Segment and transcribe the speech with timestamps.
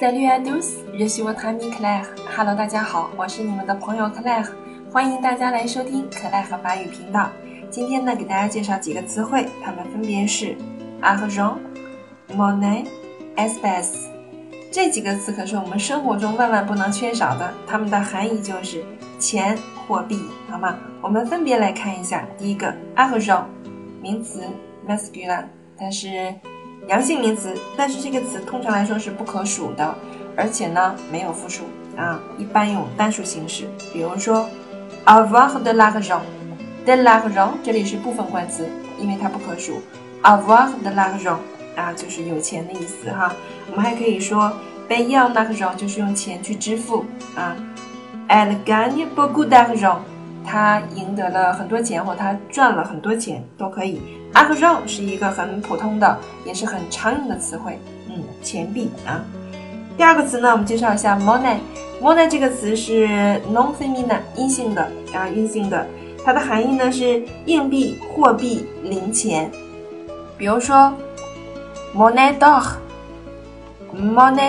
[0.00, 2.06] Salut à tous, je suis votre ami Claire.
[2.36, 4.46] Hello，大家好，我是你们的朋友 Claire，
[4.92, 7.28] 欢迎大家来收听 Claire 法语频道。
[7.68, 10.56] 今天呢，给大家介绍几个词汇，它们分别是
[11.02, 11.56] argent、
[12.30, 12.86] monnaie、
[13.34, 14.06] espèce。
[14.70, 18.84] 这几个词可是我们生活中万万不能缺少的，它们的含义就是
[19.18, 19.58] 钱、
[19.88, 20.16] 货币，
[20.48, 20.78] 好吗？
[21.02, 22.24] 我们分别来看一下。
[22.38, 23.46] 第一个 argent，
[24.00, 24.44] 名词
[24.86, 25.46] masculine，
[25.76, 26.32] 它是
[26.86, 29.94] 阳性名词，但是这个词通常来说是不可数的，
[30.36, 31.64] 而且呢没有复数
[31.96, 33.68] 啊，一般用单数形式。
[33.92, 34.48] 比如说
[35.04, 38.68] avoir de l'argent，de l'argent 这里是部分冠词，
[38.98, 39.82] 因为它不可数。
[40.22, 41.38] avoir de l'argent
[41.76, 43.34] 啊就是有钱的意思哈。
[43.70, 44.52] 我们还可以说
[44.88, 47.04] payer l'argent 就是用钱去支付
[47.36, 47.54] 啊。
[48.28, 49.98] Elle gagne beaucoup d'argent，
[50.48, 54.00] 他赢得了很多钱或他赚了很多钱都可以。
[54.32, 59.22] argent 是一个很普通的，也是很常用的词汇，嗯，钱币啊。
[59.96, 61.58] 第二个词呢，我们介绍一下 money。
[62.00, 63.06] money 这个词是
[63.52, 65.86] non feminine 阴性的啊，阴性的，
[66.24, 69.50] 它的含义呢是硬币、货币、零钱。
[70.38, 70.92] 比如说
[71.94, 72.76] money d'or，money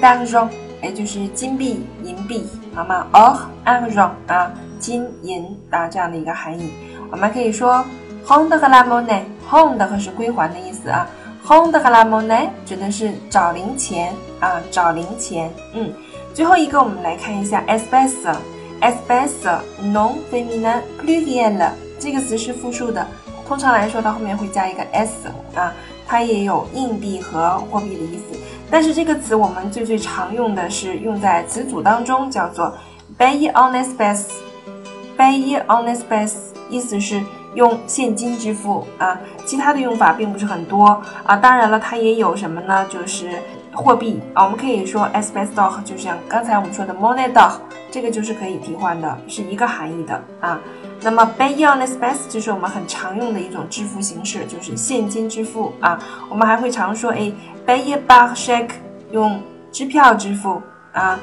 [0.00, 0.48] d'argent，
[0.82, 6.72] 也就是金币、银币，好吗？Oh, argent 啊，金银啊这样的一个含义。
[7.10, 7.84] 我们可以说。
[8.26, 11.08] Hond 和 la monnaie，Hond 和是归还的意思啊。
[11.44, 15.50] Hond 和 Lamone 指的是找零钱啊，找零钱。
[15.72, 15.90] 嗯，
[16.34, 23.04] 最后一个我们来看一下 espèce，espèce non féminin pluriel 这个词是复数的，
[23.48, 25.72] 通常来说它后面会加一个 s 啊，
[26.06, 28.38] 它也有硬币和货币的意思。
[28.70, 32.72] 但是这个词我们最最常用的是用在词组当中，叫做
[33.18, 36.34] payer en espèce，payer en espèce
[36.68, 37.20] 意思是。
[37.56, 41.36] 用现金支付啊，其他的用法并不是很多啊。
[41.36, 42.86] 当然了，它也有什么呢？
[42.88, 47.54] 就是货币啊，我们可以说 espèce d'or，就像刚才我们说的 monnaie d'or，
[47.90, 50.60] 这个就是可以替换的，是一个含义的啊。
[51.02, 55.98] 那么 payer en espèce 就是我们很常用的一种支付形式，就是现金支付啊。
[56.28, 57.32] 我们还会常说哎
[57.70, 58.70] ，payer par chèque，
[59.12, 60.60] 用支票支付
[60.92, 61.20] 啊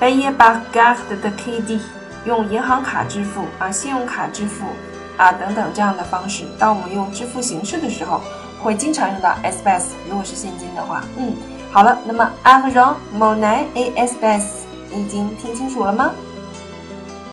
[0.00, 1.80] ，payer par carte de crédit，
[2.24, 4.66] 用银行卡支付啊，信用卡支付。
[5.16, 8.22] 啊，等等这样的方式，当我们用支付形式的时候，
[8.62, 9.88] 会经常用到 espèce。
[10.08, 11.34] 如果是现金的话，嗯，
[11.70, 14.46] 好了，那么 argent, monnaie et espèce，
[14.90, 16.12] 你已经听清楚了吗？